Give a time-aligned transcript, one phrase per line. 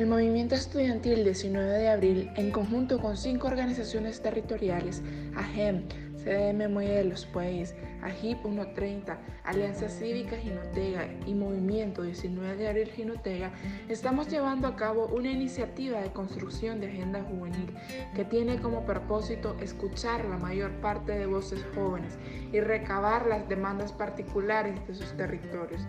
[0.00, 5.02] El movimiento estudiantil 19 de abril, en conjunto con cinco organizaciones territoriales,
[5.36, 5.82] AGEM,
[6.24, 13.50] CDM de los Pueyes, AGIP 130, Alianza Cívica Jinotega y Movimiento 19 de Abril Jinotega,
[13.88, 17.74] estamos llevando a cabo una iniciativa de construcción de agenda juvenil
[18.14, 22.18] que tiene como propósito escuchar la mayor parte de voces jóvenes
[22.52, 25.80] y recabar las demandas particulares de sus territorios,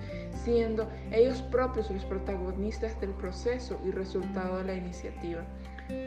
[0.44, 5.44] siendo ellos propios los protagonistas del proceso y resultado de la iniciativa.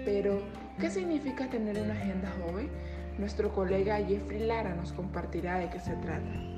[0.04, 0.40] Pero,
[0.80, 2.70] ¿qué significa tener una agenda joven?
[3.18, 6.54] Nuestro colega Jeffrey Lara nos compartirá de qué se trata.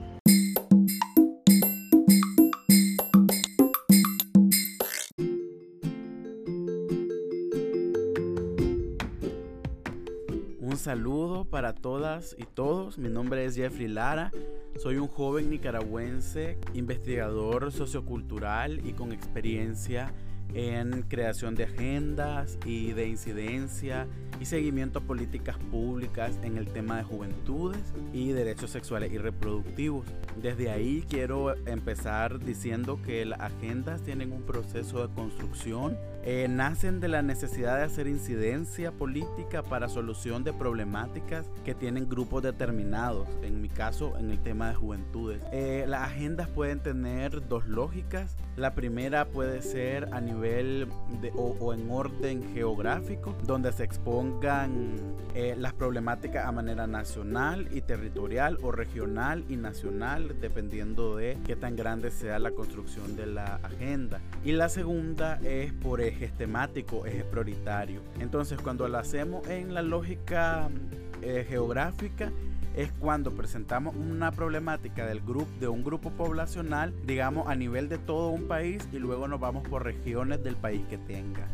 [10.59, 12.97] Un saludo para todas y todos.
[12.97, 14.33] Mi nombre es Jeffrey Lara.
[14.79, 20.15] Soy un joven nicaragüense, investigador sociocultural y con experiencia
[20.55, 24.07] en creación de agendas y de incidencia
[24.41, 27.81] y seguimiento a políticas públicas en el tema de juventudes
[28.13, 30.07] y derechos sexuales y reproductivos.
[30.43, 35.97] Desde ahí quiero empezar diciendo que las agendas tienen un proceso de construcción,
[36.29, 42.09] eh, nacen de la necesidad de hacer incidencia política para solución de problemáticas que tienen
[42.09, 45.41] grupos determinados, en mi caso en el tema de juventudes.
[45.53, 48.37] Eh, las agendas pueden tener dos lógicas.
[48.57, 50.89] La primera puede ser a nivel
[51.37, 54.97] o, en orden geográfico, donde se expongan
[55.35, 61.55] eh, las problemáticas a manera nacional y territorial o regional y nacional, dependiendo de qué
[61.55, 64.21] tan grande sea la construcción de la agenda.
[64.43, 68.03] Y la segunda es por ejes temáticos, ejes prioritarios.
[68.19, 70.69] Entonces, cuando lo hacemos en la lógica
[71.23, 72.33] eh, geográfica,
[72.75, 77.97] es cuando presentamos una problemática del grupo de un grupo poblacional, digamos a nivel de
[77.97, 81.49] todo un país y luego nos vamos por regiones del país que tenga.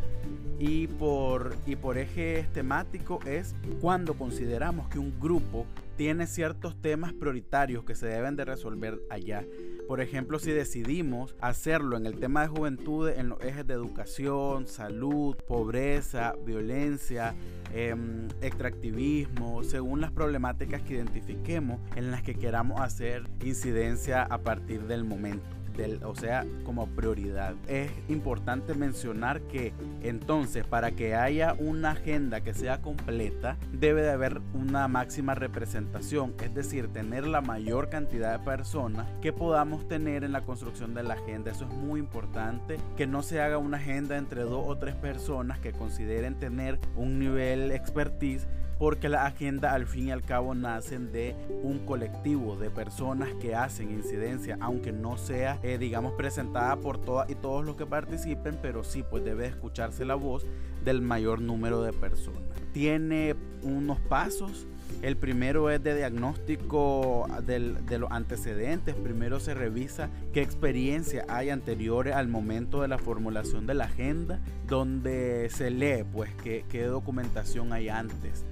[0.58, 7.12] Y por, y por ejes temáticos es cuando consideramos que un grupo tiene ciertos temas
[7.12, 9.44] prioritarios que se deben de resolver allá.
[9.92, 14.66] Por ejemplo, si decidimos hacerlo en el tema de juventud, en los ejes de educación,
[14.66, 17.34] salud, pobreza, violencia,
[17.74, 24.84] em, extractivismo, según las problemáticas que identifiquemos en las que queramos hacer incidencia a partir
[24.84, 25.61] del momento
[26.04, 27.54] o sea, como prioridad.
[27.68, 29.72] Es importante mencionar que
[30.02, 36.34] entonces para que haya una agenda que sea completa, debe de haber una máxima representación,
[36.42, 41.02] es decir, tener la mayor cantidad de personas que podamos tener en la construcción de
[41.02, 41.50] la agenda.
[41.50, 45.58] Eso es muy importante, que no se haga una agenda entre dos o tres personas
[45.58, 48.46] que consideren tener un nivel expertise
[48.82, 53.54] porque la agenda al fin y al cabo nacen de un colectivo de personas que
[53.54, 58.58] hacen incidencia, aunque no sea, eh, digamos, presentada por todas y todos los que participen,
[58.60, 60.44] pero sí, pues debe escucharse la voz
[60.84, 62.42] del mayor número de personas.
[62.72, 64.66] Tiene unos pasos.
[65.00, 68.94] El primero es de diagnóstico de los antecedentes.
[68.96, 74.40] Primero se revisa qué experiencia hay anteriores al momento de la formulación de la agenda,
[74.66, 78.44] donde se lee pues qué, qué documentación hay antes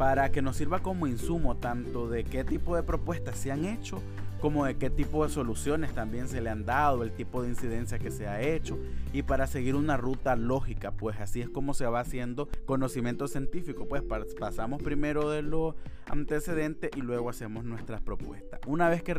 [0.00, 4.00] para que nos sirva como insumo tanto de qué tipo de propuestas se han hecho
[4.40, 7.98] como de qué tipo de soluciones también se le han dado, el tipo de incidencia
[7.98, 8.78] que se ha hecho
[9.12, 13.86] y para seguir una ruta lógica, pues así es como se va haciendo conocimiento científico,
[13.86, 14.02] pues
[14.38, 18.60] pasamos primero de lo antecedentes y luego hacemos nuestras propuestas.
[18.66, 19.14] Una vez que,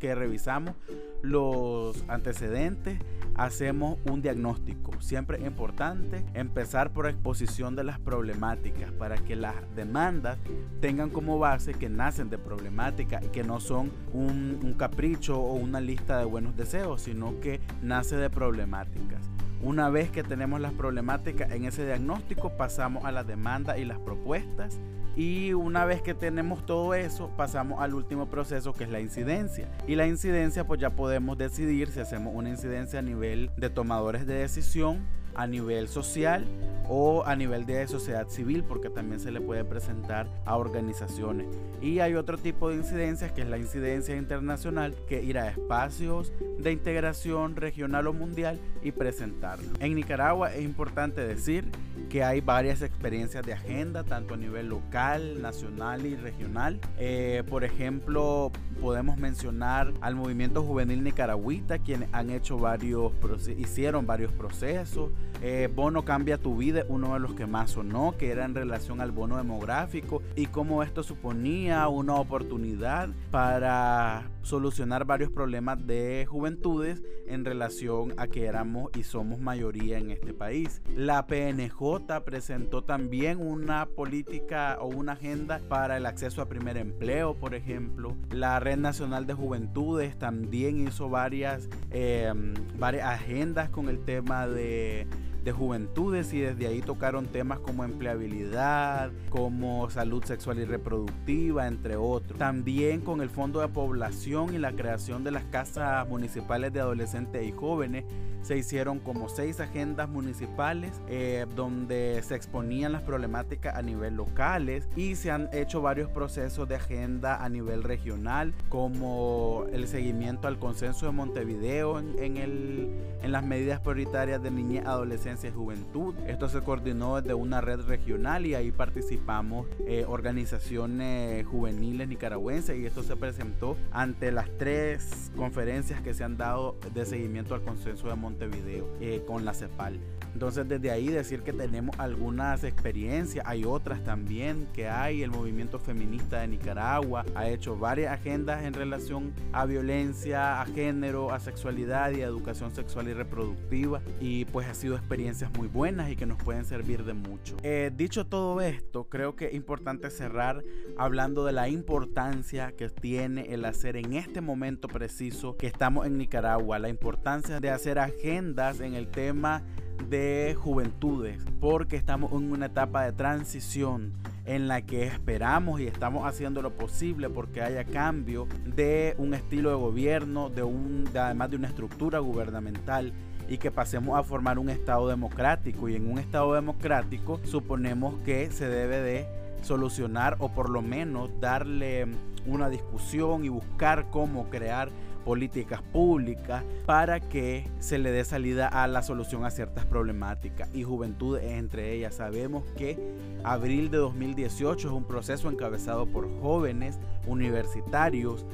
[0.00, 0.74] que revisamos
[1.22, 2.98] los antecedentes,
[3.34, 4.92] hacemos un diagnóstico.
[5.00, 10.38] Siempre es importante empezar por exposición de las problemáticas para que las demandas
[10.80, 15.54] tengan como base que nacen de problemáticas y que no son un, un capricho o
[15.54, 19.20] una lista de buenos deseos, sino que nace de problemáticas.
[19.62, 23.98] Una vez que tenemos las problemáticas en ese diagnóstico, pasamos a la demanda y las
[23.98, 24.78] propuestas
[25.16, 29.68] y una vez que tenemos todo eso, pasamos al último proceso que es la incidencia.
[29.86, 34.26] Y la incidencia pues ya podemos decidir si hacemos una incidencia a nivel de tomadores
[34.26, 36.44] de decisión, a nivel social
[36.88, 41.46] o a nivel de sociedad civil, porque también se le puede presentar a organizaciones.
[41.80, 46.32] Y hay otro tipo de incidencias, que es la incidencia internacional, que ir a espacios
[46.58, 49.68] de integración regional o mundial y presentarlo.
[49.80, 51.70] En Nicaragua es importante decir
[52.14, 56.78] que hay varias experiencias de agenda, tanto a nivel local, nacional y regional.
[56.96, 63.10] Eh, por ejemplo, podemos mencionar al movimiento juvenil nicaragüita, quienes han hecho varios,
[63.58, 65.10] hicieron varios procesos.
[65.42, 69.00] Eh, bono Cambia tu vida, uno de los que más sonó, que era en relación
[69.00, 77.02] al bono demográfico y cómo esto suponía una oportunidad para solucionar varios problemas de juventudes
[77.26, 80.82] en relación a que éramos y somos mayoría en este país.
[80.94, 87.34] La PNJ presentó también una política o una agenda para el acceso a primer empleo,
[87.34, 88.16] por ejemplo.
[88.30, 92.32] La Red Nacional de Juventudes también hizo varias, eh,
[92.78, 95.06] varias agendas con el tema de
[95.44, 101.96] de juventudes y desde ahí tocaron temas como empleabilidad, como salud sexual y reproductiva, entre
[101.96, 102.38] otros.
[102.38, 107.46] También con el Fondo de Población y la creación de las casas municipales de adolescentes
[107.46, 108.04] y jóvenes
[108.42, 114.86] se hicieron como seis agendas municipales eh, donde se exponían las problemáticas a nivel locales
[114.96, 120.58] y se han hecho varios procesos de agenda a nivel regional como el seguimiento al
[120.58, 122.90] consenso de Montevideo en, el,
[123.22, 126.14] en las medidas prioritarias de niñez, adolescencia juventud.
[126.26, 132.86] Esto se coordinó desde una red regional y ahí participamos eh, organizaciones juveniles nicaragüenses y
[132.86, 138.08] esto se presentó ante las tres conferencias que se han dado de seguimiento al consenso
[138.08, 139.98] de Montevideo eh, con la CEPAL.
[140.32, 145.78] Entonces desde ahí decir que tenemos algunas experiencias, hay otras también que hay, el movimiento
[145.78, 152.10] feminista de Nicaragua ha hecho varias agendas en relación a violencia, a género, a sexualidad
[152.12, 156.26] y a educación sexual y reproductiva y pues ha sido experiencias muy buenas y que
[156.26, 157.56] nos pueden servir de mucho.
[157.62, 160.62] Eh, dicho todo esto, creo que es importante cerrar
[160.98, 166.18] hablando de la importancia que tiene el hacer en este momento preciso que estamos en
[166.18, 169.62] Nicaragua, la importancia de hacer agendas en el tema
[170.10, 174.12] de juventudes, porque estamos en una etapa de transición
[174.44, 179.70] en la que esperamos y estamos haciendo lo posible porque haya cambio de un estilo
[179.70, 183.14] de gobierno, de un, además de una estructura gubernamental
[183.48, 185.88] y que pasemos a formar un Estado democrático.
[185.88, 189.26] Y en un Estado democrático suponemos que se debe de
[189.62, 192.06] solucionar o por lo menos darle
[192.46, 194.90] una discusión y buscar cómo crear
[195.24, 200.82] políticas públicas para que se le dé salida a la solución a ciertas problemáticas y
[200.82, 202.16] juventud entre ellas.
[202.16, 202.98] Sabemos que
[203.42, 208.44] abril de 2018 es un proceso encabezado por jóvenes universitarios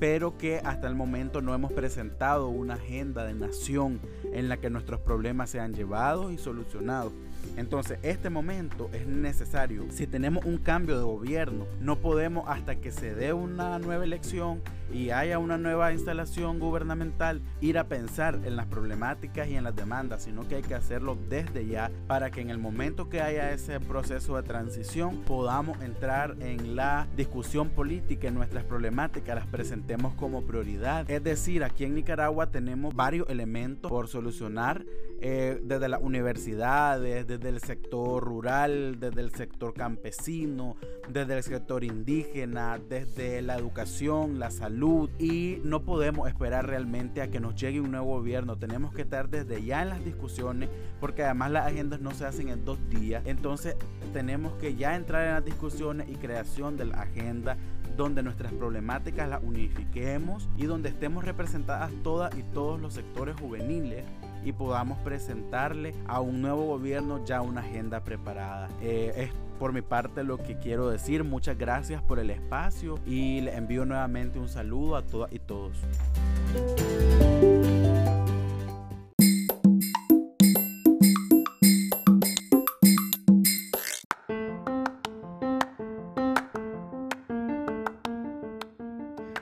[0.00, 4.00] pero que hasta el momento no hemos presentado una agenda de nación
[4.32, 7.12] en la que nuestros problemas sean llevados y solucionados.
[7.56, 9.84] Entonces, este momento es necesario.
[9.90, 14.62] Si tenemos un cambio de gobierno, no podemos hasta que se dé una nueva elección
[14.92, 19.76] y haya una nueva instalación gubernamental ir a pensar en las problemáticas y en las
[19.76, 23.52] demandas, sino que hay que hacerlo desde ya para que en el momento que haya
[23.52, 30.14] ese proceso de transición podamos entrar en la discusión política y nuestras problemáticas las presentemos
[30.14, 31.08] como prioridad.
[31.10, 34.84] Es decir, aquí en Nicaragua tenemos varios elementos por solucionar
[35.22, 40.76] eh, desde las universidades, desde el sector rural, desde el sector campesino,
[41.08, 47.28] desde el sector indígena, desde la educación, la salud y no podemos esperar realmente a
[47.28, 48.56] que nos llegue un nuevo gobierno.
[48.56, 52.48] Tenemos que estar desde ya en las discusiones porque además las agendas no se hacen
[52.48, 53.22] en dos días.
[53.26, 53.76] Entonces
[54.12, 57.56] tenemos que ya entrar en las discusiones y creación de la agenda
[57.96, 64.04] donde nuestras problemáticas las unifiquemos y donde estemos representadas todas y todos los sectores juveniles
[64.44, 68.68] y podamos presentarle a un nuevo gobierno ya una agenda preparada.
[68.80, 71.22] Eh, es por mi parte lo que quiero decir.
[71.22, 75.76] Muchas gracias por el espacio y le envío nuevamente un saludo a todas y todos.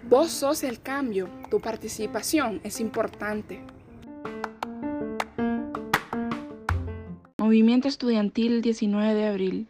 [0.08, 3.77] Vos sos el cambio, tu participación es importante.
[7.48, 9.68] Movimiento Estudiantil 19 de abril.